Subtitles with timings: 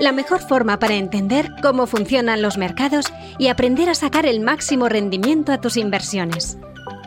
[0.00, 4.88] La mejor forma para entender cómo funcionan los mercados y aprender a sacar el máximo
[4.88, 6.56] rendimiento a tus inversiones.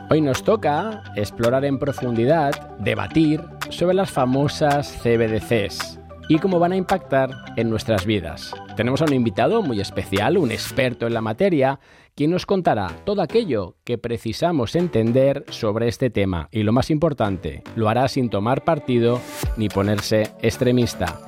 [0.10, 6.01] Hoy nos toca explorar en profundidad, debatir sobre las famosas CBDCs
[6.32, 8.54] y cómo van a impactar en nuestras vidas.
[8.78, 11.82] Tenemos a un invitado muy especial, un experto en la materia,
[12.16, 17.64] quien nos contará todo aquello que precisamos entender sobre este tema y lo más importante,
[17.76, 19.20] lo hará sin tomar partido
[19.58, 21.20] ni ponerse extremista.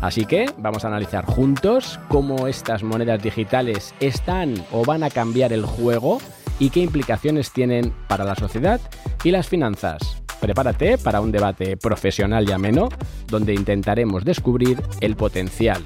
[0.00, 5.52] Así que vamos a analizar juntos cómo estas monedas digitales están o van a cambiar
[5.52, 6.20] el juego
[6.60, 8.80] y qué implicaciones tienen para la sociedad
[9.24, 10.22] y las finanzas.
[10.42, 12.88] Prepárate para un debate profesional y ameno
[13.28, 15.84] donde intentaremos descubrir el potencial,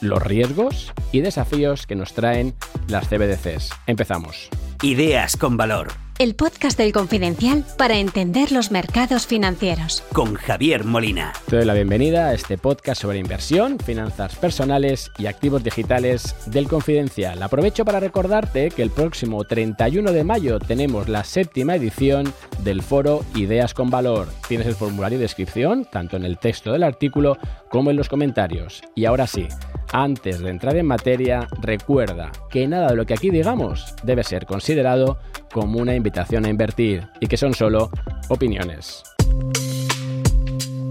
[0.00, 2.52] los riesgos y desafíos que nos traen
[2.88, 3.70] las CBDCs.
[3.86, 4.48] Empezamos.
[4.82, 10.02] Ideas con valor el podcast del Confidencial para entender los mercados financieros.
[10.12, 11.32] Con Javier Molina.
[11.48, 16.68] Te doy la bienvenida a este podcast sobre inversión, finanzas personales y activos digitales del
[16.68, 17.42] Confidencial.
[17.42, 23.24] Aprovecho para recordarte que el próximo 31 de mayo tenemos la séptima edición del foro
[23.34, 24.28] Ideas con Valor.
[24.48, 27.38] Tienes el formulario de inscripción, tanto en el texto del artículo
[27.70, 28.82] como en los comentarios.
[28.94, 29.48] Y ahora sí.
[29.94, 34.46] Antes de entrar en materia, recuerda que nada de lo que aquí digamos debe ser
[34.46, 35.18] considerado
[35.52, 37.90] como una invitación a invertir y que son solo
[38.30, 39.02] opiniones.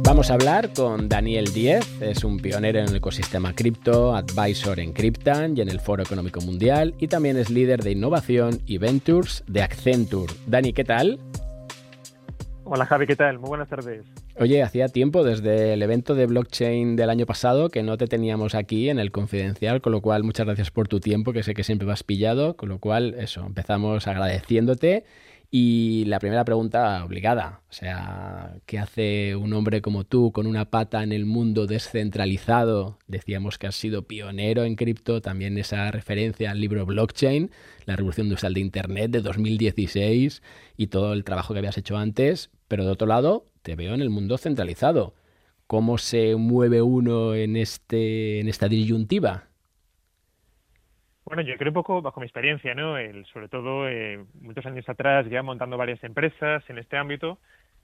[0.03, 4.93] Vamos a hablar con Daniel Diez, es un pionero en el ecosistema cripto, advisor en
[4.93, 9.43] Cryptan y en el Foro Económico Mundial y también es líder de innovación y ventures
[9.47, 10.31] de Accenture.
[10.45, 11.19] Dani, ¿qué tal?
[12.65, 13.39] Hola Javi, ¿qué tal?
[13.39, 14.05] Muy buenas tardes.
[14.39, 18.55] Oye, hacía tiempo desde el evento de blockchain del año pasado que no te teníamos
[18.55, 21.63] aquí en el confidencial, con lo cual muchas gracias por tu tiempo, que sé que
[21.63, 25.03] siempre vas pillado, con lo cual eso, empezamos agradeciéndote.
[25.53, 30.69] Y la primera pregunta obligada, o sea, ¿qué hace un hombre como tú con una
[30.69, 32.99] pata en el mundo descentralizado?
[33.07, 37.51] Decíamos que has sido pionero en cripto, también esa referencia al libro Blockchain,
[37.85, 40.41] la revolución industrial de Internet de 2016
[40.77, 44.01] y todo el trabajo que habías hecho antes, pero de otro lado, te veo en
[44.01, 45.13] el mundo centralizado.
[45.67, 49.45] ¿Cómo se mueve uno en, este, en esta disyuntiva?
[51.23, 52.97] Bueno, yo creo un poco bajo mi experiencia, ¿no?
[52.97, 57.39] El, sobre todo eh, muchos años atrás, ya montando varias empresas en este ámbito,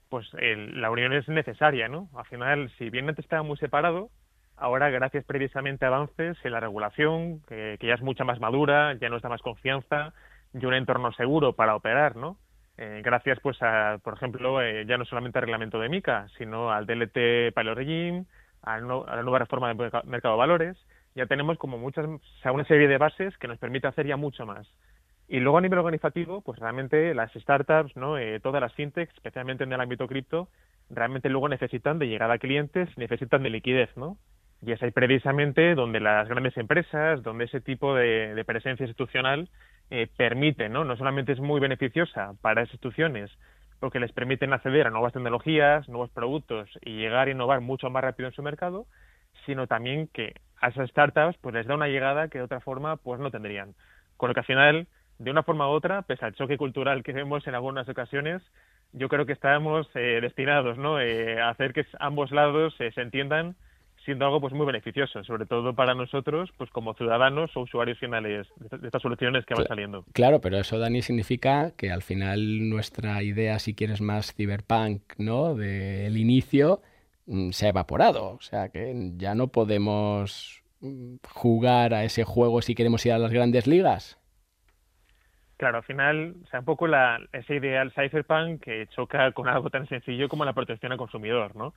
[0.09, 2.09] pues la unión es necesaria, ¿no?
[2.13, 4.09] Al final, si bien antes estaba muy separado,
[4.57, 8.93] ahora gracias precisamente a avances en la regulación, que, que ya es mucha más madura,
[8.99, 10.13] ya nos da más confianza
[10.53, 12.37] y un entorno seguro para operar, ¿no?
[12.77, 16.71] Eh, gracias pues a, por ejemplo, eh, ya no solamente al reglamento de MICA, sino
[16.71, 18.25] al DLT Pilot Regime,
[18.61, 20.77] a, la nueva reforma del mercado de valores,
[21.15, 24.17] ya tenemos como muchas, o sea, una serie de bases que nos permite hacer ya
[24.17, 24.67] mucho más.
[25.27, 28.17] Y luego a nivel organizativo, pues realmente las startups, ¿no?
[28.17, 30.47] Eh, todas las fintechs, especialmente en el ámbito cripto,
[30.89, 34.17] realmente luego necesitan de llegada a clientes, necesitan de liquidez, ¿no?
[34.61, 39.49] Y es ahí precisamente donde las grandes empresas, donde ese tipo de presencia institucional
[39.89, 40.83] eh, permite, ¿no?
[40.83, 43.31] No solamente es muy beneficiosa para las instituciones
[43.79, 48.03] porque les permiten acceder a nuevas tecnologías, nuevos productos y llegar a innovar mucho más
[48.03, 48.87] rápido en su mercado,
[49.45, 52.97] sino también que a esas startups pues les da una llegada que de otra forma
[52.97, 53.75] pues no tendrían.
[54.17, 54.87] Con lo que al final,
[55.19, 58.41] de una forma u otra, pese al choque cultural que vemos en algunas ocasiones,
[58.93, 60.99] yo creo que estamos eh, destinados ¿no?
[60.99, 63.55] Eh, a hacer que ambos lados se entiendan
[64.07, 68.47] siendo algo pues muy beneficioso, sobre todo para nosotros, pues como ciudadanos o usuarios finales
[68.57, 70.05] de estas soluciones que van saliendo.
[70.13, 75.55] Claro, pero eso, Dani, significa que al final nuestra idea, si quieres más cyberpunk, ¿no?
[75.55, 76.81] Del inicio,
[77.25, 78.29] mm, se ha evaporado.
[78.29, 83.19] O sea, que ya no podemos mm, jugar a ese juego si queremos ir a
[83.19, 84.17] las grandes ligas.
[85.57, 89.69] Claro, al final, o sea, un poco la, ese ideal cyberpunk que choca con algo
[89.69, 91.73] tan sencillo como la protección al consumidor, ¿no?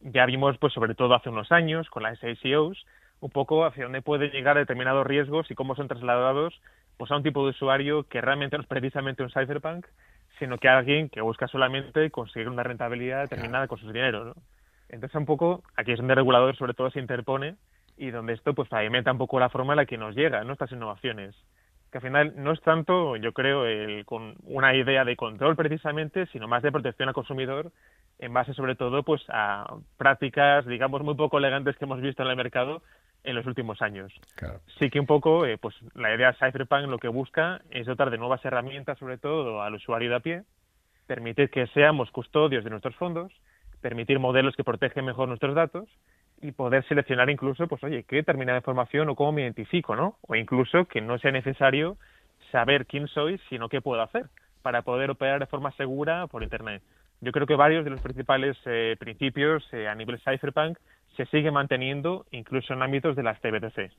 [0.00, 2.86] Ya vimos, pues sobre todo hace unos años, con las ACOs,
[3.20, 6.60] un poco hacia dónde puede llegar determinados riesgos y cómo son trasladados
[6.96, 9.86] pues a un tipo de usuario que realmente no es precisamente un cyberpunk,
[10.38, 14.24] sino que alguien que busca solamente conseguir una rentabilidad determinada con su dinero.
[14.24, 14.34] ¿no?
[14.90, 17.56] Entonces, un poco, aquí es donde el regulador sobre todo se interpone
[17.96, 20.72] y donde esto pues pavimenta un poco la forma en la que nos llega nuestras
[20.72, 21.34] innovaciones.
[21.90, 26.26] Que al final no es tanto, yo creo, el, con una idea de control precisamente,
[26.26, 27.72] sino más de protección al consumidor
[28.20, 32.28] en base sobre todo pues a prácticas, digamos, muy poco elegantes que hemos visto en
[32.28, 32.82] el mercado
[33.24, 34.12] en los últimos años.
[34.78, 38.18] Sí que un poco, eh, pues la idea Cypherpunk lo que busca es dotar de
[38.18, 40.42] nuevas herramientas, sobre todo al usuario de a pie,
[41.06, 43.32] permitir que seamos custodios de nuestros fondos,
[43.80, 45.88] permitir modelos que protegen mejor nuestros datos
[46.42, 50.16] y poder seleccionar incluso, pues oye, qué determinada información o cómo me identifico, ¿no?
[50.22, 51.96] O incluso que no sea necesario
[52.52, 54.26] saber quién soy, sino qué puedo hacer
[54.62, 56.82] para poder operar de forma segura por Internet.
[57.20, 60.78] Yo creo que varios de los principales eh, principios eh, a nivel cypherpunk
[61.16, 63.90] se sigue manteniendo incluso en ámbitos de las CBDC.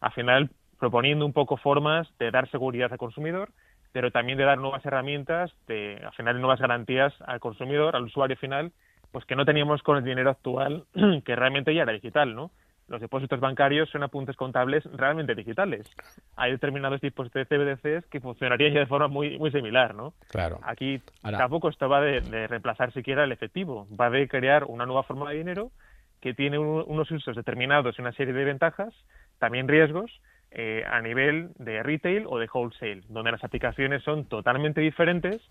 [0.00, 3.50] Al final, proponiendo un poco formas de dar seguridad al consumidor,
[3.92, 8.36] pero también de dar nuevas herramientas, de, al final, nuevas garantías al consumidor, al usuario
[8.36, 8.72] final,
[9.10, 10.84] pues que no teníamos con el dinero actual,
[11.24, 12.50] que realmente ya era digital, ¿no?
[12.88, 15.90] Los depósitos bancarios son apuntes contables realmente digitales.
[16.36, 20.14] Hay determinados tipos de CBDCs que funcionarían ya de forma muy muy similar, ¿no?
[20.28, 20.60] Claro.
[20.62, 25.30] Aquí tampoco esto va de, reemplazar siquiera el efectivo, va de crear una nueva forma
[25.30, 25.72] de dinero
[26.20, 28.94] que tiene unos usos determinados y una serie de ventajas,
[29.38, 30.10] también riesgos,
[30.52, 35.42] eh, a nivel de retail o de wholesale, donde las aplicaciones son totalmente diferentes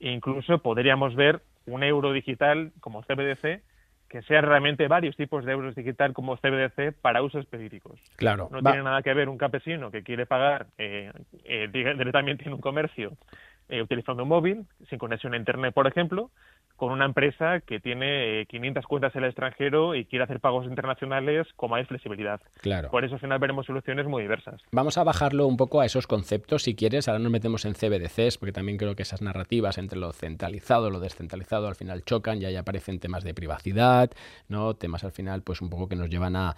[0.00, 3.62] e incluso podríamos ver un euro digital como CBDC
[4.14, 7.98] que sean realmente varios tipos de euros digital como CBDC para usos específicos.
[8.14, 8.48] Claro.
[8.52, 11.10] No tiene nada que ver un campesino que quiere pagar eh,
[11.42, 13.14] eh, directamente en un comercio
[13.68, 16.30] eh, utilizando un móvil, sin conexión a Internet, por ejemplo,
[16.76, 20.66] con una empresa que tiene 500 eh, cuentas en el extranjero y quiere hacer pagos
[20.66, 22.40] internacionales con mayor flexibilidad.
[22.60, 22.90] Claro.
[22.90, 24.60] Por eso al final veremos soluciones muy diversas.
[24.72, 27.08] Vamos a bajarlo un poco a esos conceptos, si quieres.
[27.08, 30.92] Ahora nos metemos en CBDCs, porque también creo que esas narrativas entre lo centralizado y
[30.92, 34.10] lo descentralizado al final chocan, ya ahí aparecen temas de privacidad,
[34.48, 34.74] ¿no?
[34.74, 36.56] Temas al final, pues un poco que nos llevan a,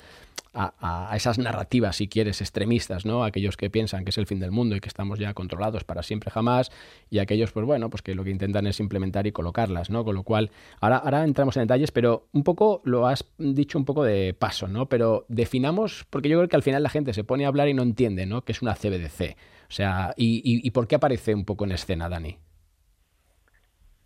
[0.57, 3.25] a, esas narrativas, si quieres, extremistas, ¿no?
[3.25, 6.03] Aquellos que piensan que es el fin del mundo y que estamos ya controlados para
[6.03, 6.71] siempre jamás,
[7.11, 10.05] y aquellos, pues bueno, pues que lo que intentan es implementar y colocarlas, ¿no?
[10.07, 13.85] Con lo cual, ahora, ahora entramos en detalles, pero un poco lo has dicho un
[13.85, 14.87] poco de paso, ¿no?
[14.87, 17.75] Pero definamos, porque yo creo que al final la gente se pone a hablar y
[17.75, 18.43] no entiende, ¿no?
[18.43, 19.37] Que es una CBDC.
[19.69, 22.39] O sea, ¿y, por qué aparece un poco en escena, Dani?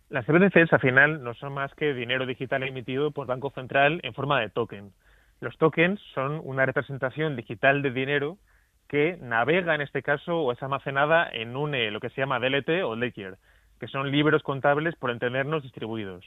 [0.09, 4.15] Las CBDCs al final no son más que dinero digital emitido por Banco Central en
[4.15, 4.91] forma de token.
[5.39, 8.39] Los tokens son una representación digital de dinero
[8.87, 12.39] que navega en este caso o es almacenada en un eh, lo que se llama
[12.39, 13.37] DLT o ledger,
[13.81, 16.23] que son libros contables por entendernos distribuidos.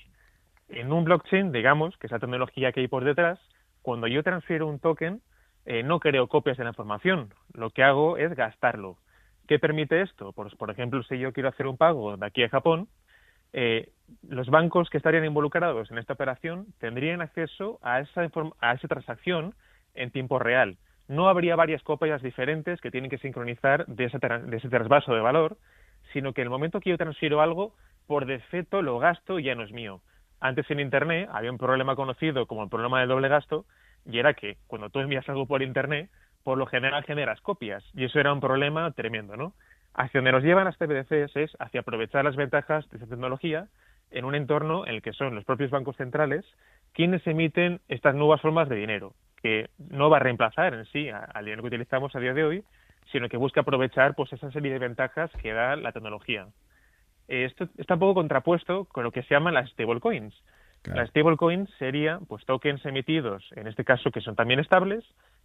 [0.69, 3.39] En un blockchain, digamos, que es la tecnología que hay por detrás,
[3.81, 5.23] cuando yo transfiero un token,
[5.65, 8.97] eh, no creo copias de la información, lo que hago es gastarlo.
[9.47, 10.33] ¿Qué permite esto?
[10.33, 12.89] Pues, por ejemplo, si yo quiero hacer un pago de aquí a Japón,
[13.53, 13.93] eh,
[14.29, 18.29] los bancos que estarían involucrados en esta operación tendrían acceso a esa,
[18.59, 19.55] a esa transacción
[19.95, 20.77] en tiempo real.
[21.07, 25.21] No habría varias copias diferentes que tienen que sincronizar de ese, de ese trasvaso de
[25.21, 25.57] valor,
[26.15, 27.75] sino que en el momento que yo transfiero algo,
[28.07, 30.01] por defecto lo gasto y ya no es mío.
[30.41, 33.67] Antes en Internet había un problema conocido como el problema del doble gasto,
[34.07, 36.11] y era que cuando tú envías algo por Internet,
[36.43, 39.55] por lo general generas copias, y eso era un problema tremendo, ¿no?
[39.95, 43.69] Hacia donde nos llevan las CBDCs es hacia aprovechar las ventajas de esta tecnología
[44.11, 46.45] en un entorno en el que son los propios bancos centrales
[46.93, 51.45] quienes emiten estas nuevas formas de dinero, que no va a reemplazar en sí al
[51.45, 52.65] dinero que utilizamos a día de hoy,
[53.13, 56.47] sino que busca aprovechar pues esa serie de ventajas que da la tecnología.
[57.29, 60.35] Esto está un poco contrapuesto con lo que se llaman las stablecoins.
[60.85, 65.03] Las stablecoins serían pues tokens emitidos, en este caso que son también estables,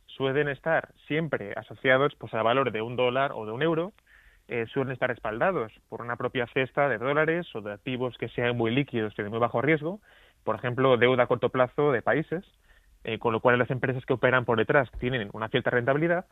[0.08, 3.94] suelen estar siempre asociados pues al valor de un dólar o de un euro
[4.50, 8.58] eh, suelen estar respaldados por una propia cesta de dólares o de activos que sean
[8.58, 10.00] muy líquidos y de muy bajo riesgo,
[10.44, 12.44] por ejemplo, deuda a corto plazo de países,
[13.04, 16.26] eh, con lo cual las empresas que operan por detrás tienen una cierta rentabilidad,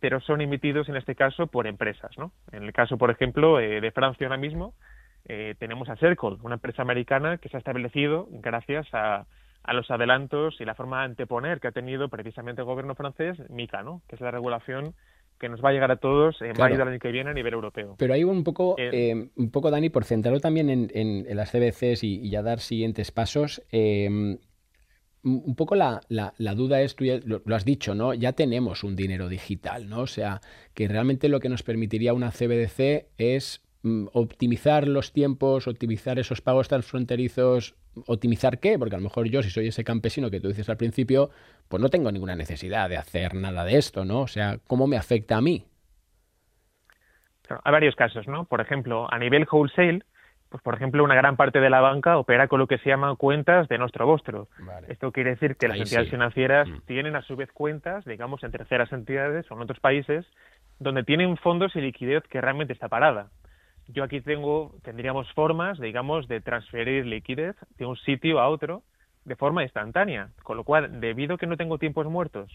[0.00, 2.10] pero son emitidos en este caso por empresas.
[2.18, 2.32] ¿no?
[2.52, 4.74] En el caso, por ejemplo, eh, de Francia ahora mismo,
[5.60, 9.26] tenemos a Circle, una empresa americana que se ha establecido gracias a,
[9.62, 13.38] a los adelantos y la forma de anteponer que ha tenido precisamente el gobierno francés,
[13.50, 14.02] MICA, ¿no?
[14.08, 14.94] que es la regulación
[15.38, 17.54] que nos va a llegar a todos en mayo del año que viene a nivel
[17.54, 17.96] europeo.
[17.98, 22.04] Pero hay un poco, eh, eh, un poco Dani, por centrarlo también en, las CBCs
[22.04, 24.36] y, ya dar siguientes pasos, em,
[25.22, 26.00] un poco la,
[26.54, 28.14] duda es, tú lo, has dicho, ¿no?
[28.14, 30.00] Ya tenemos un dinero digital, ¿no?
[30.00, 30.40] O sea,
[30.74, 36.40] que realmente lo que nos permitiría una CBDC es mm, optimizar los tiempos, optimizar esos
[36.40, 37.74] pagos transfronterizos,
[38.06, 40.76] optimizar qué, porque a lo mejor yo, si soy ese campesino que tú dices al
[40.76, 41.30] principio,
[41.68, 44.20] pues no tengo ninguna necesidad de hacer nada de esto, ¿no?
[44.20, 45.66] O sea, ¿cómo me afecta a mí?
[47.64, 48.44] Hay varios casos, ¿no?
[48.44, 50.04] Por ejemplo, a nivel wholesale,
[50.50, 53.16] pues por ejemplo, una gran parte de la banca opera con lo que se llama
[53.16, 54.48] cuentas de nuestro vostro.
[54.88, 56.80] Esto quiere decir que las entidades financieras mm.
[56.86, 60.26] tienen a su vez cuentas, digamos, en terceras entidades o en otros países,
[60.78, 63.28] donde tienen fondos y liquidez que realmente está parada
[63.92, 68.82] yo aquí tengo, tendríamos formas, digamos, de transferir liquidez de un sitio a otro
[69.24, 70.30] de forma instantánea.
[70.42, 72.50] Con lo cual, debido a que no tengo tiempos muertos,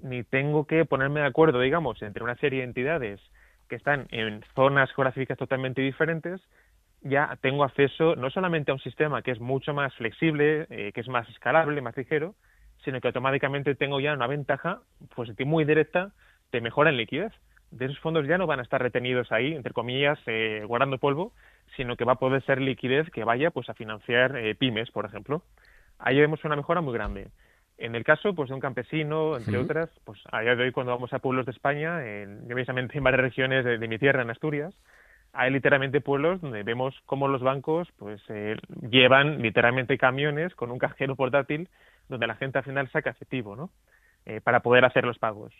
[0.00, 3.20] ni tengo que ponerme de acuerdo, digamos, entre una serie de entidades
[3.68, 6.40] que están en zonas geográficas totalmente diferentes,
[7.02, 11.00] ya tengo acceso no solamente a un sistema que es mucho más flexible, eh, que
[11.00, 12.34] es más escalable, más ligero,
[12.84, 14.80] sino que automáticamente tengo ya una ventaja
[15.14, 16.12] pues muy directa
[16.52, 17.32] de mejora en liquidez
[17.70, 21.32] de esos fondos ya no van a estar retenidos ahí, entre comillas, eh, guardando polvo,
[21.76, 25.04] sino que va a poder ser liquidez que vaya pues a financiar eh, pymes, por
[25.04, 25.42] ejemplo.
[25.98, 27.28] Ahí vemos una mejora muy grande.
[27.78, 30.92] En el caso pues, de un campesino, entre otras, pues a día de hoy cuando
[30.92, 34.74] vamos a pueblos de España, en, precisamente en varias regiones de, mi tierra, en Asturias,
[35.32, 38.56] hay literalmente pueblos donde vemos cómo los bancos pues eh,
[38.88, 41.68] llevan literalmente camiones con un cajero portátil
[42.08, 43.70] donde la gente al final saca efectivo, ¿no?
[44.26, 45.52] Eh, para poder hacer los pagos.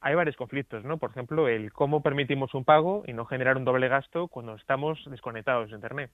[0.00, 0.98] Hay varios conflictos, ¿no?
[0.98, 5.02] Por ejemplo, el cómo permitimos un pago y no generar un doble gasto cuando estamos
[5.10, 6.10] desconectados de Internet.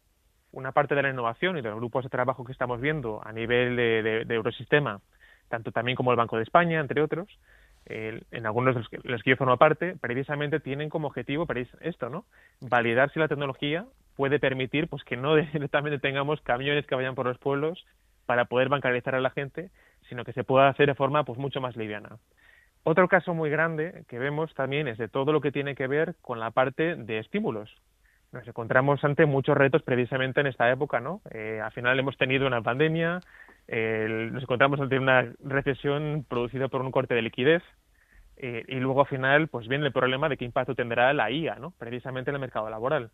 [0.51, 3.33] Una parte de la innovación y de los grupos de trabajo que estamos viendo a
[3.33, 5.01] nivel de, de Eurosistema
[5.53, 7.29] tanto también como el Banco de España, entre otros,
[7.87, 11.47] en algunos de los, que, los que yo formo parte, precisamente tienen como objetivo
[11.81, 12.25] esto, ¿no?
[12.61, 13.87] Validar si la tecnología
[14.17, 17.85] puede permitir pues que no directamente tengamos camiones que vayan por los pueblos
[18.27, 19.71] para poder bancarizar a la gente,
[20.09, 22.19] sino que se pueda hacer de forma pues mucho más liviana.
[22.85, 26.17] Otro caso muy grande que vemos también es de todo lo que tiene que ver
[26.21, 27.71] con la parte de estímulos.
[28.33, 31.21] Nos encontramos ante muchos retos precisamente en esta época, ¿no?
[31.31, 33.21] Eh, al final hemos tenido una pandemia,
[33.69, 37.63] nos encontramos ante una recesión producida por un corte de liquidez
[38.37, 41.57] eh, y luego al final pues viene el problema de qué impacto tendrá la IA,
[41.57, 41.73] ¿no?
[41.79, 43.11] Precisamente en el mercado laboral.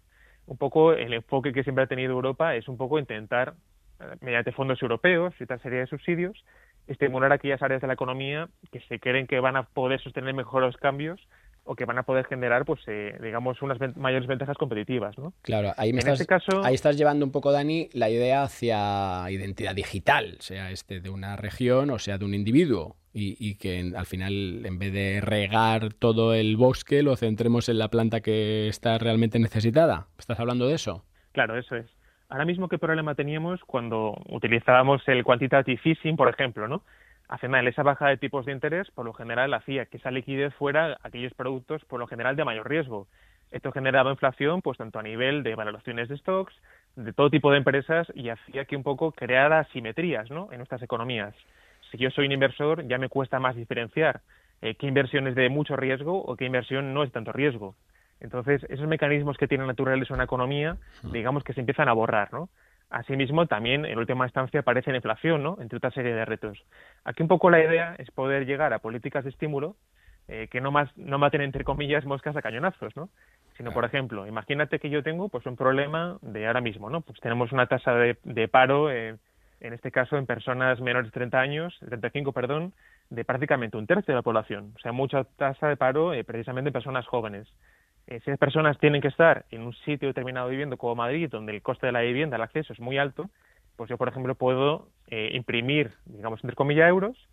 [0.46, 3.54] Un poco el enfoque que siempre ha tenido Europa es un poco intentar,
[4.00, 6.44] eh, mediante fondos europeos y otra serie de subsidios,
[6.86, 10.62] estimular aquellas áreas de la economía que se creen que van a poder sostener mejor
[10.62, 11.20] los cambios
[11.68, 15.34] o que van a poder generar, pues, eh, digamos, unas mayores ventajas competitivas, ¿no?
[15.42, 16.34] Claro, ahí, estás, este
[16.64, 21.36] ahí estás llevando un poco, Dani, la idea hacia identidad digital, sea este de una
[21.36, 26.34] región o sea de un individuo, y, que al final, en vez de regar todo
[26.34, 30.06] el bosque, lo centremos en la planta que está realmente necesitada.
[30.18, 31.04] ¿Estás hablando de eso?
[31.32, 31.86] Claro, eso es.
[32.28, 36.82] Ahora mismo, ¿qué problema teníamos cuando utilizábamos el quantitative easing, por ejemplo, ¿no?
[37.28, 40.54] Al final, esa baja de tipos de interés, por lo general, hacía que esa liquidez
[40.54, 43.06] fuera aquellos productos, por lo general, de mayor riesgo.
[43.50, 46.54] Esto generaba inflación, pues tanto a nivel de valoraciones de stocks,
[46.96, 50.48] de todo tipo de empresas, y hacía que un poco creara asimetrías ¿no?
[50.52, 51.34] en nuestras economías.
[51.90, 54.20] Si yo soy un inversor, ya me cuesta más diferenciar
[54.60, 57.74] eh, qué inversión es de mucho riesgo o qué inversión no es tanto riesgo.
[58.20, 60.76] Entonces, esos mecanismos que tienen naturales una economía,
[61.12, 62.48] digamos que se empiezan a borrar, ¿no?
[62.90, 65.58] Asimismo, también en última instancia aparece la inflación, ¿no?
[65.60, 66.64] entre otra serie de retos.
[67.04, 69.76] Aquí un poco la idea es poder llegar a políticas de estímulo
[70.28, 73.08] eh, que no, más, no maten, entre comillas, moscas a cañonazos, ¿no?
[73.56, 77.00] Sino, por ejemplo, imagínate que yo tengo pues un problema de ahora mismo, ¿no?
[77.00, 79.16] Pues tenemos una tasa de, paro, eh,
[79.60, 82.74] en este caso en personas menores de 30 años, 35, perdón,
[83.08, 84.74] de prácticamente un tercio de la población.
[84.76, 87.48] O sea, mucha tasa de paro eh, precisamente en personas jóvenes.
[88.10, 91.52] Eh, si las personas tienen que estar en un sitio determinado viviendo como Madrid, donde
[91.52, 93.28] el coste de la vivienda, el acceso es muy alto,
[93.76, 97.28] pues yo, por ejemplo, puedo eh, imprimir, digamos, entre comillas, euros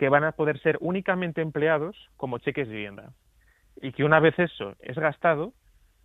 [0.00, 3.12] que van a poder ser únicamente empleados como cheques de vivienda.
[3.80, 5.52] Y que una vez eso es gastado,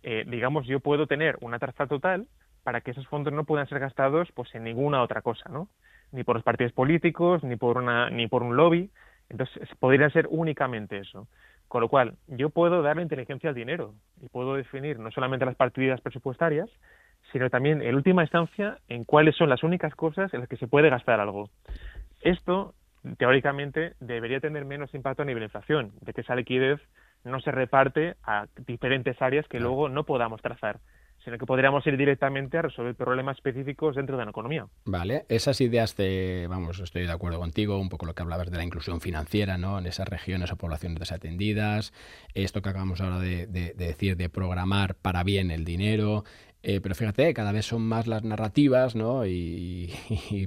[0.04, 2.28] eh, digamos, yo puedo tener una tasa total
[2.62, 5.68] para que esos fondos no puedan ser gastados pues en ninguna otra cosa, ¿no?
[6.12, 8.88] Ni por los partidos políticos, ni por una, ni por un lobby.
[9.28, 11.26] Entonces, podría ser únicamente eso.
[11.68, 15.56] Con lo cual, yo puedo darle inteligencia al dinero y puedo definir no solamente las
[15.56, 16.68] partidas presupuestarias,
[17.30, 20.66] sino también, en última instancia, en cuáles son las únicas cosas en las que se
[20.66, 21.48] puede gastar algo.
[22.20, 22.74] Esto,
[23.16, 26.80] teóricamente, debería tener menos impacto a nivel de inflación, de que esa liquidez
[27.24, 30.80] no se reparte a diferentes áreas que luego no podamos trazar
[31.24, 34.66] sino que podríamos ir directamente a resolver problemas específicos dentro de la economía.
[34.84, 38.56] Vale, esas ideas de, vamos, estoy de acuerdo contigo, un poco lo que hablabas de
[38.56, 39.78] la inclusión financiera, ¿no?
[39.78, 41.92] En esas regiones o poblaciones desatendidas,
[42.34, 46.24] esto que acabamos ahora de, decir, de programar para bien el dinero,
[46.64, 49.26] eh, pero fíjate, cada vez son más las narrativas, ¿no?
[49.26, 49.92] Y,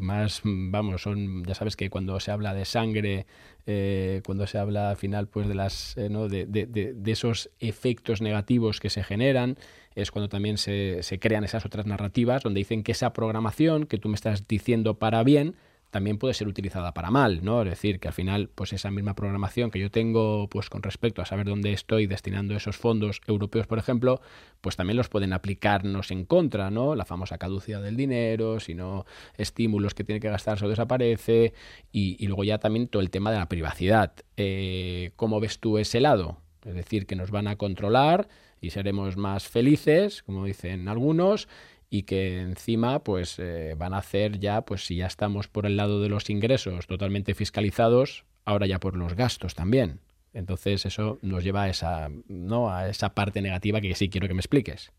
[0.01, 3.25] más, vamos, son, ya sabes que cuando se habla de sangre,
[3.65, 6.29] eh, cuando se habla al final, pues de las, eh, ¿no?
[6.29, 9.57] de, de, esos efectos negativos que se generan,
[9.95, 13.97] es cuando también se, se crean esas otras narrativas donde dicen que esa programación que
[13.97, 15.55] tú me estás diciendo para bien,
[15.95, 17.61] también puede ser utilizada para mal, ¿no?
[17.61, 21.21] Es decir, que al final, pues esa misma programación que yo tengo, pues con respecto
[21.21, 24.19] a saber dónde estoy destinando esos fondos europeos, por ejemplo,
[24.59, 26.95] pues también los pueden aplicarnos en contra, ¿no?
[26.95, 29.05] La famosa caducidad del dinero, si no
[29.37, 31.53] estímulos que tiene que gastar, eso desaparece,
[31.93, 34.11] y, luego ya también todo el tema de la privacidad.
[34.35, 36.39] Eh, ¿Cómo ves tú ese lado?
[36.65, 38.27] Es decir, que nos van a controlar
[38.61, 41.47] y seremos más felices, como dicen algunos,
[41.89, 45.77] y que encima pues eh, van a hacer ya, pues si ya estamos por el
[45.77, 49.99] lado de los ingresos totalmente fiscalizados, ahora ya por los gastos también.
[50.33, 52.69] Entonces eso nos lleva a esa, ¿no?
[52.69, 54.91] a esa parte negativa que sí quiero que me expliques.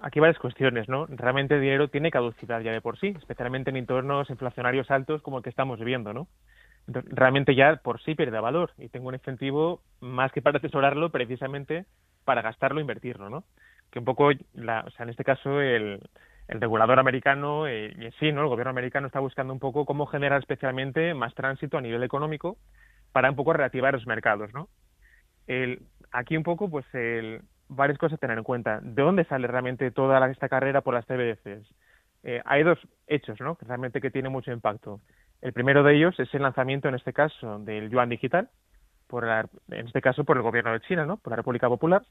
[0.00, 1.06] Aquí varias cuestiones, ¿no?
[1.06, 5.38] Realmente el dinero tiene caducidad ya de por sí, especialmente en entornos inflacionarios altos como
[5.38, 6.28] el que estamos viviendo, ¿no?
[6.88, 11.84] realmente ya por sí pierde valor y tengo un incentivo más que para atesorarlo precisamente
[12.26, 13.44] para gastarlo e invertirlo, ¿no?
[13.90, 16.00] que un poco, la, o sea, en este caso, el,
[16.48, 18.42] el regulador americano eh, y sí, ¿no?
[18.42, 22.56] El gobierno americano está buscando un poco cómo generar especialmente más tránsito a nivel económico
[23.12, 24.68] para un poco reactivar los mercados, ¿no?
[25.46, 28.80] El, aquí un poco, pues, el, varias cosas a tener en cuenta.
[28.82, 31.66] ¿De dónde sale realmente toda esta carrera por las CBDCs?
[32.24, 33.56] Eh, hay dos hechos, ¿no?
[33.56, 35.00] Que realmente que tienen mucho impacto.
[35.40, 38.48] El primero de ellos es el lanzamiento, en este caso, del yuan digital,
[39.06, 41.16] por en este caso por el gobierno de China, ¿no?
[41.16, 42.02] Por la República Popular,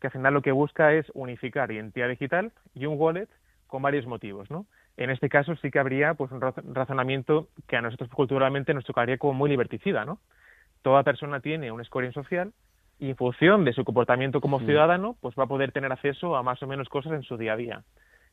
[0.00, 3.28] que al final lo que busca es unificar identidad digital y un wallet
[3.66, 4.66] con varios motivos, ¿no?
[4.96, 6.40] En este caso sí que habría pues un
[6.74, 10.18] razonamiento que a nosotros culturalmente nos tocaría como muy liberticida, ¿no?
[10.82, 12.52] Toda persona tiene un scoring social
[12.98, 16.42] y en función de su comportamiento como ciudadano, pues va a poder tener acceso a
[16.42, 17.84] más o menos cosas en su día a día.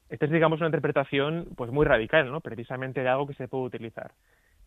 [0.10, 2.42] Esta es, digamos, una interpretación pues muy radical, ¿no?
[2.42, 4.12] Precisamente de algo que se puede utilizar.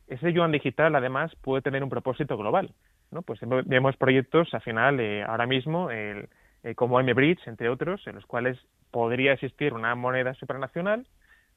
[0.06, 2.72] Ese yuan digital, además, puede tener un propósito global,
[3.10, 3.22] ¿no?
[3.22, 6.28] Pues vemos proyectos, al final, eh, ahora mismo, el,
[6.64, 8.58] eh, como M-Bridge, entre otros, en los cuales
[8.90, 11.06] podría existir una moneda supranacional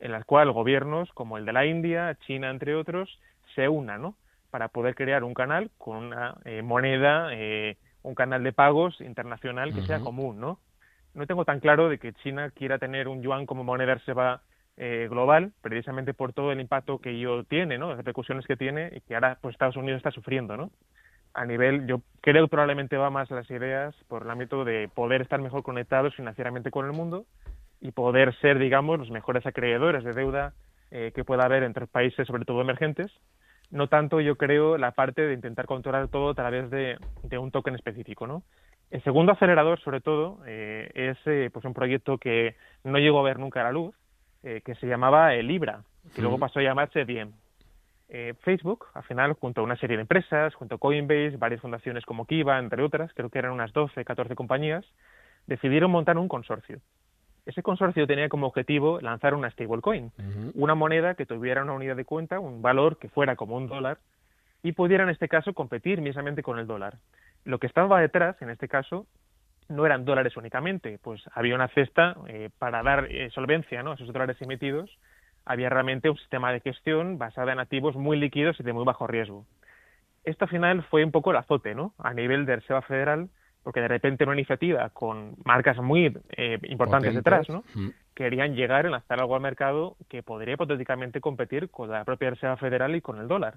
[0.02, 3.20] en la cual gobiernos como el de la India, China, entre otros,
[3.56, 4.16] se unan, ¿no?
[4.50, 9.74] Para poder crear un canal con una eh, moneda, eh, un canal de pagos internacional
[9.74, 10.60] que sea común, ¿no?
[11.14, 14.42] No tengo tan claro de que China quiera tener un yuan como moneda reserva
[14.78, 17.90] eh, global, precisamente por todo el impacto que ello tiene, ¿no?
[17.90, 20.72] Las repercusiones que tiene y que ahora pues Estados Unidos está sufriendo, ¿no?
[21.34, 25.22] a nivel, yo creo que probablemente va más las ideas por el ámbito de poder
[25.22, 27.26] estar mejor conectados financieramente con el mundo
[27.80, 30.54] y poder ser, digamos, los mejores acreedores de deuda
[30.92, 33.12] eh, que pueda haber entre países, sobre todo emergentes.
[33.70, 36.98] No tanto, yo creo, la parte de intentar controlar todo a través de,
[37.40, 38.44] un token específico, ¿no?
[38.92, 43.24] El segundo acelerador, sobre todo, eh, es eh, pues un proyecto que no llegó a
[43.24, 43.96] ver nunca a la luz,
[44.42, 45.84] que se llamaba Libra,
[46.16, 47.32] que luego pasó a llamarse Diem.
[48.14, 52.06] Eh, Facebook, al final, junto a una serie de empresas, junto a Coinbase, varias fundaciones
[52.06, 54.84] como Kiva, entre otras, creo que eran unas 12, 14 compañías,
[55.48, 56.80] decidieron montar un consorcio.
[57.46, 60.12] Ese consorcio tenía como objetivo lanzar una stablecoin,
[60.56, 64.00] una moneda que tuviera una unidad de cuenta, un valor que fuera como un dólar,
[64.62, 66.98] y pudiera en este caso competir mismamente con el dólar.
[67.46, 69.08] Lo que estaba detrás, en este caso,
[69.70, 73.92] no eran dólares únicamente, pues había una cesta eh, para dar eh, solvencia ¿no?
[73.92, 74.90] a esos dólares emitidos
[75.46, 79.08] había realmente un sistema de gestión basado en activos muy líquidos y de muy bajo
[79.08, 79.46] riesgo.
[80.24, 81.94] Esto al final fue un poco el azote, ¿no?
[81.98, 83.30] A nivel de Reserva Federal,
[83.64, 87.64] porque de repente una iniciativa con marcas muy eh, importantes detrás, ¿no?
[88.14, 92.58] Querían llegar a lanzar algo al mercado que podría hipotéticamente competir con la propia Reserva
[92.58, 93.56] Federal y con el dólar.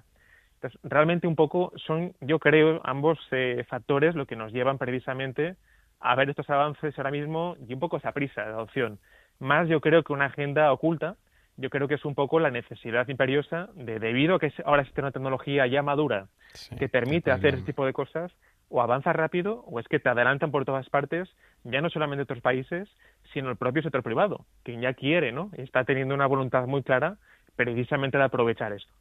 [0.55, 5.55] Entonces, realmente un poco son, yo creo, ambos eh, factores lo que nos llevan precisamente
[5.99, 8.99] a ver estos avances ahora mismo y un poco esa prisa de adopción.
[9.39, 11.15] Más yo creo que una agenda oculta
[11.57, 15.01] yo creo que es un poco la necesidad imperiosa de, debido a que ahora existe
[15.01, 16.27] una tecnología ya madura
[16.77, 18.31] que permite hacer este tipo de cosas,
[18.69, 21.29] o avanza rápido o es que te adelantan por todas partes,
[21.63, 22.89] ya no solamente otros países,
[23.31, 25.51] sino el propio sector privado, que ya quiere, ¿no?
[25.53, 27.17] Está teniendo una voluntad muy clara
[27.55, 28.91] precisamente de aprovechar esto.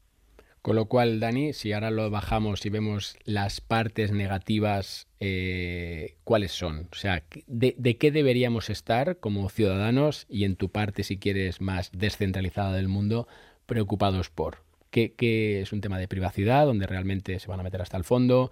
[0.64, 6.52] Con lo cual, Dani, si ahora lo bajamos y vemos las partes negativas, eh, ¿cuáles
[6.52, 6.88] son?
[6.90, 11.92] O sea, de, qué deberíamos estar como ciudadanos y en tu parte, si quieres, más
[11.92, 13.28] descentralizada del mundo,
[13.66, 14.64] preocupados por?
[14.88, 18.50] ¿Qué, es un tema de privacidad, donde realmente se van a meter hasta el fondo?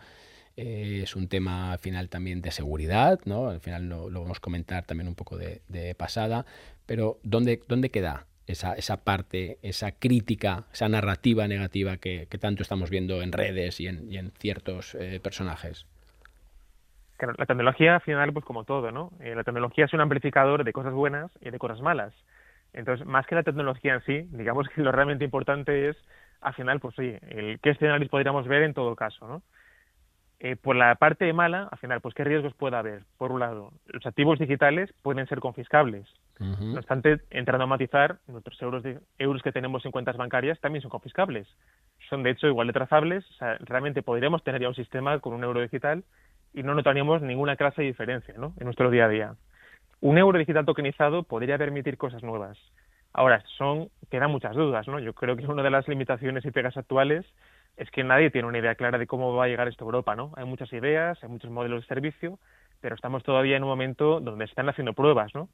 [0.59, 3.49] Eh, es un tema al final también de seguridad, ¿no?
[3.49, 6.45] Al final lo, vamos a comentar también un poco de, de pasada,
[6.85, 12.91] pero ¿dónde, ¿dónde queda esa, esa parte, esa crítica, esa narrativa negativa que, tanto estamos
[12.91, 15.87] viendo en redes y en, y en ciertos eh, personajes.
[17.21, 19.13] la tecnología al final, pues como todo, ¿no?
[19.21, 22.13] Eh, la tecnología es un amplificador de cosas buenas y de cosas malas.
[22.73, 25.97] Entonces, más que la tecnología en sí, digamos que lo realmente importante es,
[26.41, 29.43] al final, pues oye, el, qué escenarios podríamos ver en todo caso, ¿no?
[30.45, 33.05] Eh, por la parte mala, al final, pues qué riesgos puede haber.
[33.17, 36.13] Por un lado, los activos digitales pueden ser confiscables.
[36.41, 40.83] No obstante, entrando a matizar, nuestros euros, de, euros que tenemos en cuentas bancarias también
[40.83, 41.47] son confiscables.
[42.11, 43.25] Son, de hecho, igual de trazables.
[43.31, 46.03] O sea, realmente podríamos tener ya un sistema con un euro digital
[46.53, 48.53] y no notaríamos ninguna clase de diferencia ¿no?
[48.59, 49.35] en nuestro día a día.
[50.01, 52.59] Un euro digital tokenizado podría permitir cosas nuevas.
[53.13, 54.99] Ahora, son, quedan muchas dudas, ¿no?
[54.99, 57.27] Yo creo que una de las limitaciones y pegas actuales
[57.77, 60.15] es que nadie tiene una idea clara de cómo va a llegar esto a Europa,
[60.15, 60.33] ¿no?
[60.37, 62.39] Hay muchas ideas, hay muchos modelos de servicio,
[62.81, 65.49] pero estamos todavía en un momento donde están haciendo pruebas, ¿no?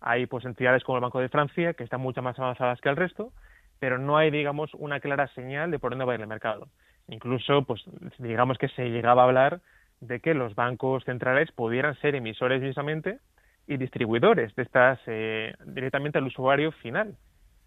[0.00, 2.96] Hay pues entidades como el Banco de Francia que están mucho más avanzadas que el
[2.96, 3.32] resto,
[3.78, 6.68] pero no hay, digamos, una clara señal de por dónde va a ir el mercado.
[7.08, 7.82] Incluso, pues,
[8.18, 9.60] digamos que se llegaba a hablar
[10.00, 13.18] de que los bancos centrales pudieran ser emisores mismamente
[13.66, 17.16] y distribuidores de estas eh, directamente al usuario final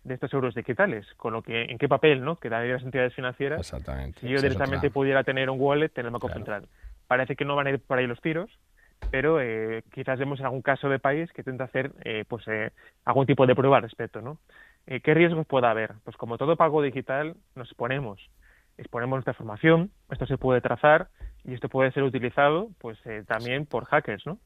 [0.04, 3.60] de estos euros digitales, con lo que en qué papel no quedarían las entidades financieras
[3.60, 4.20] Exactamente.
[4.20, 6.68] si yo directamente pudiera tener un wallet en el Banco Central.
[7.08, 8.50] Parece que no van a ir por ahí los tiros,
[9.12, 12.72] pero eh, quizás vemos en algún caso de país que intenta hacer eh, pues eh,
[13.06, 14.40] algún tipo de prueba al respecto, ¿no?
[14.86, 15.94] ¿Qué riesgos puede haber?
[16.04, 18.20] Pues como todo pago digital nos exponemos,
[18.78, 21.08] exponemos nuestra información, esto se puede trazar
[21.46, 24.40] y esto puede ser utilizado pues también por hackers, ¿no?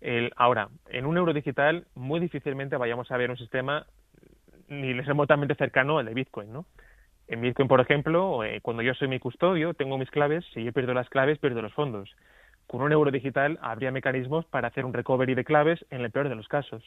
[0.00, 3.86] El, ahora, en un euro digital muy difícilmente vayamos a ver un sistema
[4.68, 6.66] ni remotamente cercano al de Bitcoin, ¿no?
[7.26, 10.94] En Bitcoin, por ejemplo, cuando yo soy mi custodio, tengo mis claves, si yo pierdo
[10.94, 12.10] las claves, pierdo los fondos.
[12.66, 16.28] Con un euro digital habría mecanismos para hacer un recovery de claves en el peor
[16.28, 16.82] de los casos.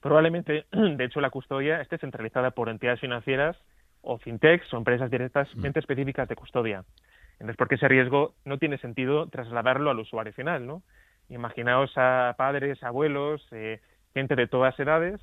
[0.00, 3.56] Probablemente, de hecho, la custodia esté centralizada por entidades financieras
[4.02, 5.82] o fintechs o empresas directamente mm.
[5.82, 6.84] específicas de custodia.
[7.34, 10.82] Entonces, porque ese riesgo no tiene sentido trasladarlo al usuario final, ¿no?
[11.28, 13.80] Imaginaos a padres, abuelos, eh,
[14.12, 15.20] gente de todas edades,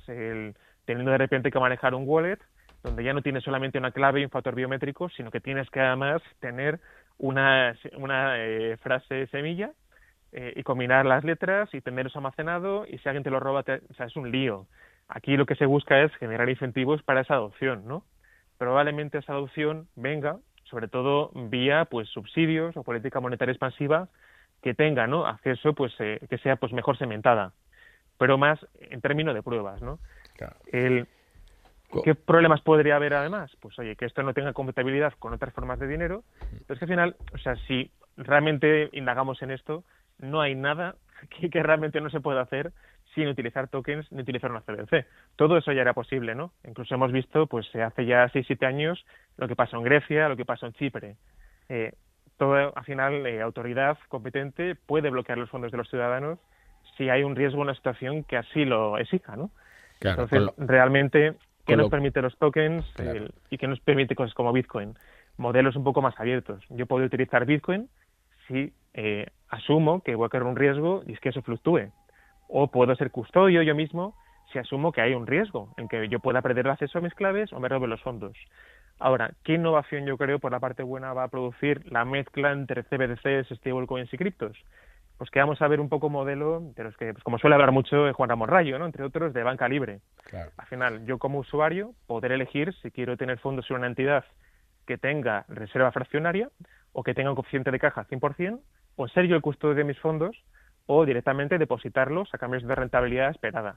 [0.90, 2.40] teniendo de repente que manejar un wallet
[2.82, 5.78] donde ya no tienes solamente una clave y un factor biométrico, sino que tienes que
[5.78, 6.80] además tener
[7.16, 9.70] una, una eh, frase semilla
[10.32, 13.94] eh, y combinar las letras y tenerlos almacenado y si alguien te lo roba, o
[13.94, 14.66] sea, es un lío.
[15.08, 18.04] Aquí lo que se busca es generar incentivos para esa adopción, ¿no?
[18.58, 24.08] Probablemente esa adopción venga, sobre todo vía pues subsidios o política monetaria expansiva
[24.60, 25.24] que tenga, ¿no?
[25.24, 27.52] Acceso, pues eh, que sea pues mejor cementada,
[28.18, 30.00] pero más en términos de pruebas, ¿no?
[30.72, 31.06] El,
[32.04, 33.50] ¿Qué problemas podría haber además?
[33.60, 36.22] Pues oye, que esto no tenga compatibilidad con otras formas de dinero,
[36.66, 39.82] pero es que al final, o sea, si realmente indagamos en esto,
[40.18, 40.96] no hay nada
[41.50, 42.72] que, realmente no se pueda hacer
[43.14, 45.04] sin utilizar tokens ni utilizar una CBDC.
[45.34, 46.52] Todo eso ya era posible, ¿no?
[46.64, 49.04] Incluso hemos visto, pues hace ya 6-7 años,
[49.36, 51.16] lo que pasó en Grecia, lo que pasó en Chipre.
[51.68, 51.92] Eh,
[52.36, 56.38] todo, al final, eh, autoridad competente puede bloquear los fondos de los ciudadanos
[56.96, 59.50] si hay un riesgo una situación que así lo exija, ¿no?
[60.00, 61.34] Entonces, realmente,
[61.66, 62.84] ¿qué nos permite los tokens
[63.50, 64.94] y qué nos permite cosas como Bitcoin?
[65.36, 66.62] Modelos un poco más abiertos.
[66.70, 67.88] Yo puedo utilizar Bitcoin
[68.48, 71.90] si eh, asumo que voy a correr un riesgo y es que eso fluctúe.
[72.48, 74.14] O puedo ser custodio yo mismo
[74.52, 77.14] si asumo que hay un riesgo en que yo pueda perder el acceso a mis
[77.14, 78.36] claves o me robe los fondos.
[78.98, 82.82] Ahora, ¿qué innovación yo creo por la parte buena va a producir la mezcla entre
[82.82, 84.56] CBDCs, stablecoins y criptos?
[85.20, 87.72] Pues que vamos a ver un poco modelo de los que, pues como suele hablar
[87.72, 88.86] mucho Juan Ramón Rayo, ¿no?
[88.86, 90.00] entre otros, de banca libre.
[90.56, 94.24] Al final, yo como usuario poder elegir si quiero tener fondos en una entidad
[94.86, 96.48] que tenga reserva fraccionaria
[96.92, 98.60] o que tenga un coeficiente de caja 100%,
[98.96, 100.42] o ser yo el custodio de mis fondos,
[100.86, 103.76] o directamente depositarlos a cambios de rentabilidad esperada.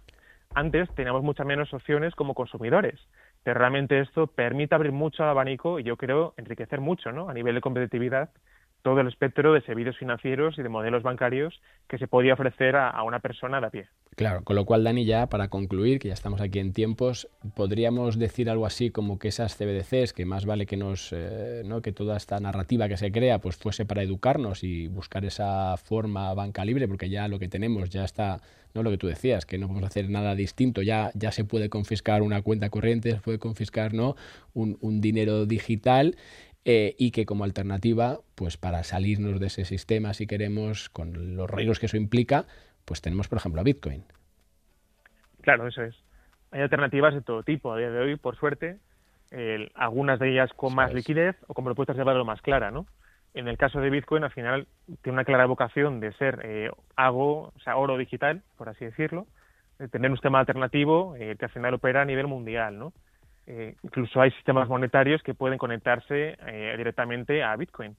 [0.56, 3.02] Antes teníamos muchas menos opciones como consumidores,
[3.44, 7.28] pero realmente esto permite abrir mucho el abanico y yo creo enriquecer mucho ¿no?
[7.28, 8.30] a nivel de competitividad
[8.84, 13.02] todo el espectro de servicios financieros y de modelos bancarios que se podía ofrecer a,
[13.04, 13.88] una persona de a pie.
[14.16, 18.20] Claro, con lo cual, Dani, ya para concluir, que ya estamos aquí en tiempos, podríamos
[18.20, 21.82] decir algo así como que esas CBDCs, que más vale que nos, eh, ¿no?
[21.82, 26.34] que toda esta narrativa que se crea, pues fuese para educarnos y buscar esa forma
[26.34, 28.42] banca libre, porque ya lo que tenemos ya está,
[28.76, 31.70] no lo que tú decías, que no podemos hacer nada distinto, ya, ya se puede
[31.70, 34.16] confiscar una cuenta corriente, se puede confiscar ¿no?
[34.54, 36.16] un, un dinero digital
[36.66, 41.50] eh, y que como alternativa, pues para salirnos de ese sistema, si queremos, con los
[41.50, 42.46] riesgos que eso implica,
[42.86, 44.04] pues tenemos, por ejemplo, a Bitcoin.
[45.42, 45.96] Claro, eso es.
[46.52, 48.78] Hay alternativas de todo tipo a día de hoy, por suerte,
[49.74, 52.86] algunas de ellas con más liquidez o con propuestas de valor más clara, ¿no?
[53.34, 54.68] En el caso de Bitcoin, al final,
[55.02, 59.26] tiene una clara vocación de ser eh, o sea, oro digital, por así decirlo,
[59.80, 62.94] de tener un sistema alternativo eh, que al final opera a nivel mundial, ¿no?
[63.46, 67.96] Eh, incluso hay sistemas monetarios que pueden conectarse eh, directamente a Bitcoin.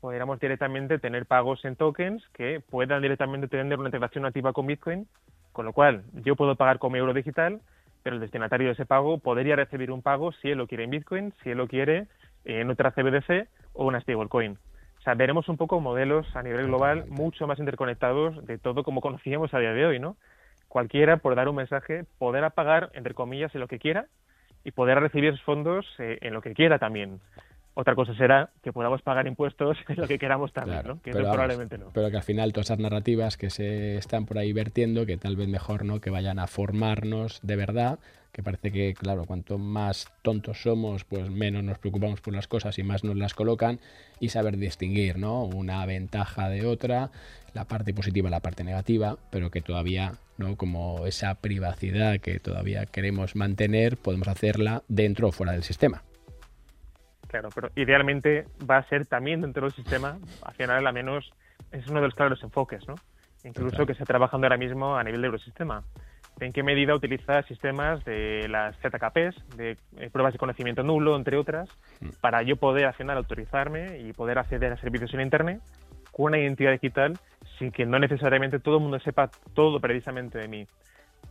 [0.00, 5.06] Podríamos directamente tener pagos en tokens que puedan directamente tener una integración nativa con Bitcoin,
[5.52, 7.60] con lo cual yo puedo pagar con mi euro digital,
[8.02, 10.90] pero el destinatario de ese pago podría recibir un pago si él lo quiere en
[10.90, 12.06] Bitcoin, si él lo quiere
[12.44, 14.58] en otra CBDC o una stablecoin.
[14.98, 19.00] O sea, veremos un poco modelos a nivel global mucho más interconectados de todo como
[19.00, 20.16] conocíamos a día de hoy, ¿no?
[20.68, 24.06] Cualquiera, por dar un mensaje, poder pagar, entre comillas, en lo que quiera,
[24.68, 27.20] y poder recibir fondos eh, en lo que quiera también.
[27.80, 31.00] Otra cosa será que podamos pagar impuestos en lo que queramos también, ¿no?
[31.00, 31.90] Que pero, probablemente no.
[31.94, 35.36] Pero que al final todas esas narrativas que se están por ahí vertiendo, que tal
[35.36, 38.00] vez mejor no que vayan a formarnos de verdad,
[38.32, 42.76] que parece que, claro, cuanto más tontos somos, pues menos nos preocupamos por las cosas
[42.80, 43.78] y más nos las colocan,
[44.18, 45.44] y saber distinguir, ¿no?
[45.44, 47.12] Una ventaja de otra,
[47.54, 50.56] la parte positiva, la parte negativa, pero que todavía ¿no?
[50.56, 56.02] como esa privacidad que todavía queremos mantener, podemos hacerla dentro o fuera del sistema.
[57.28, 61.30] Claro, pero idealmente va a ser también dentro del sistema, al final al menos
[61.70, 62.94] es uno de los claros enfoques, ¿no?
[63.44, 65.84] Incluso que se está trabajando ahora mismo a nivel de Eurosistema.
[66.40, 71.36] ¿En qué medida utiliza sistemas de las ZKPs, de eh, pruebas de conocimiento nulo, entre
[71.36, 71.68] otras,
[72.00, 72.08] mm.
[72.20, 75.60] para yo poder al final autorizarme y poder acceder a servicios en Internet
[76.12, 77.18] con una identidad digital
[77.58, 80.66] sin que no necesariamente todo el mundo sepa todo precisamente de mí.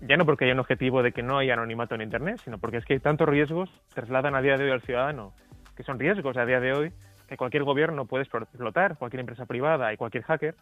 [0.02, 2.78] Ya no porque haya un objetivo de que no haya anonimato en Internet, sino porque
[2.78, 5.34] es que hay tantos riesgos que trasladan a día de hoy al ciudadano,
[5.78, 6.92] que son riesgos a día de hoy
[7.28, 10.56] que cualquier gobierno puede explotar, cualquier empresa privada y cualquier hacker,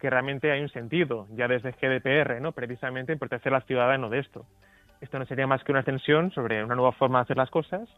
[0.00, 2.52] que realmente hay un sentido, ya desde GDPR, ¿no?
[2.52, 4.46] precisamente en proteger al ciudadano de esto.
[5.00, 7.88] Esto no sería más que una extensión sobre una nueva forma de hacer las cosas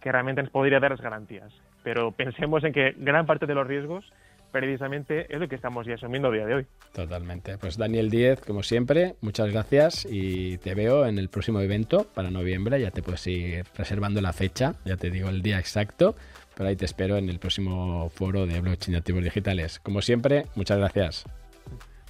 [0.00, 1.52] que realmente nos podría dar las garantías.
[1.82, 4.10] Pero pensemos en que gran parte de los riesgos
[4.50, 6.66] precisamente es lo que estamos ya asumiendo a día de hoy.
[6.92, 7.58] Totalmente.
[7.58, 12.30] Pues Daniel Díez, como siempre, muchas gracias y te veo en el próximo evento para
[12.30, 12.80] noviembre.
[12.80, 16.14] Ya te puedes ir reservando la fecha, ya te digo el día exacto,
[16.56, 19.78] pero ahí te espero en el próximo foro de blockchain activos digitales.
[19.80, 21.24] Como siempre, muchas gracias.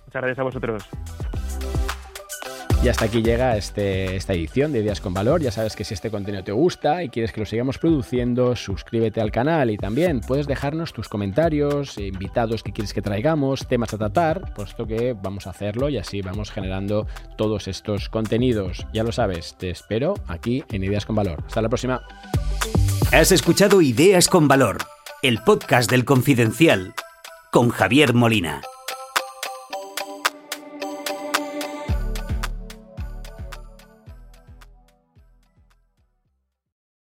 [0.07, 0.89] Muchas gracias a vosotros.
[2.83, 5.43] Y hasta aquí llega este, esta edición de Ideas con Valor.
[5.43, 9.21] Ya sabes que si este contenido te gusta y quieres que lo sigamos produciendo, suscríbete
[9.21, 13.99] al canal y también puedes dejarnos tus comentarios, invitados que quieres que traigamos, temas a
[13.99, 18.87] tratar, puesto que vamos a hacerlo y así vamos generando todos estos contenidos.
[18.95, 21.45] Ya lo sabes, te espero aquí en Ideas con Valor.
[21.47, 22.01] Hasta la próxima.
[23.13, 24.79] Has escuchado Ideas con Valor,
[25.21, 26.95] el podcast del Confidencial,
[27.53, 28.63] con Javier Molina.